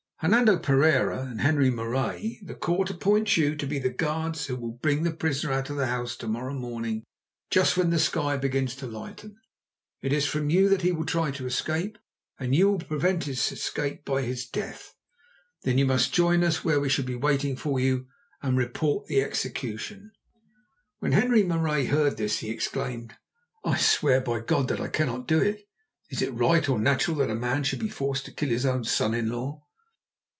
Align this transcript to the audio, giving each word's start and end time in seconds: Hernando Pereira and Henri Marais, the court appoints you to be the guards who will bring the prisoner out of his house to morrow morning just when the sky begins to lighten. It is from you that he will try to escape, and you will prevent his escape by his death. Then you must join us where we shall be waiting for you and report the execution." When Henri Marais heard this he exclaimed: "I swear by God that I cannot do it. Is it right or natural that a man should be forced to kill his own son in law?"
Hernando 0.23 0.59
Pereira 0.59 1.23
and 1.23 1.41
Henri 1.41 1.71
Marais, 1.71 2.39
the 2.43 2.53
court 2.53 2.91
appoints 2.91 3.37
you 3.37 3.55
to 3.55 3.65
be 3.65 3.79
the 3.79 3.89
guards 3.89 4.45
who 4.45 4.55
will 4.55 4.73
bring 4.73 5.01
the 5.01 5.09
prisoner 5.09 5.51
out 5.51 5.71
of 5.71 5.77
his 5.79 5.87
house 5.87 6.15
to 6.17 6.27
morrow 6.27 6.53
morning 6.53 7.03
just 7.49 7.75
when 7.75 7.89
the 7.89 7.97
sky 7.97 8.37
begins 8.37 8.75
to 8.75 8.85
lighten. 8.85 9.37
It 10.03 10.13
is 10.13 10.27
from 10.27 10.51
you 10.51 10.69
that 10.69 10.83
he 10.83 10.91
will 10.91 11.07
try 11.07 11.31
to 11.31 11.47
escape, 11.47 11.97
and 12.37 12.53
you 12.53 12.69
will 12.69 12.77
prevent 12.77 13.23
his 13.23 13.51
escape 13.51 14.05
by 14.05 14.21
his 14.21 14.45
death. 14.47 14.93
Then 15.63 15.79
you 15.79 15.87
must 15.87 16.13
join 16.13 16.43
us 16.43 16.63
where 16.63 16.79
we 16.79 16.87
shall 16.87 17.03
be 17.03 17.15
waiting 17.15 17.55
for 17.55 17.79
you 17.79 18.05
and 18.43 18.55
report 18.55 19.07
the 19.07 19.23
execution." 19.23 20.11
When 20.99 21.13
Henri 21.13 21.41
Marais 21.41 21.85
heard 21.87 22.17
this 22.17 22.37
he 22.41 22.51
exclaimed: 22.51 23.15
"I 23.65 23.75
swear 23.79 24.21
by 24.21 24.41
God 24.41 24.67
that 24.67 24.79
I 24.81 24.87
cannot 24.87 25.27
do 25.27 25.39
it. 25.41 25.67
Is 26.11 26.21
it 26.21 26.29
right 26.35 26.69
or 26.69 26.77
natural 26.77 27.17
that 27.17 27.31
a 27.31 27.35
man 27.49 27.63
should 27.63 27.79
be 27.79 27.89
forced 27.89 28.25
to 28.25 28.31
kill 28.31 28.49
his 28.49 28.67
own 28.67 28.83
son 28.83 29.15
in 29.15 29.31
law?" 29.31 29.63